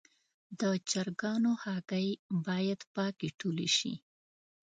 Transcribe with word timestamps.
د 0.59 0.61
چرګانو 0.89 1.51
هګۍ 1.63 2.09
باید 2.45 2.79
پاکې 2.95 3.27
ټولې 3.39 3.69
شي. 3.77 3.93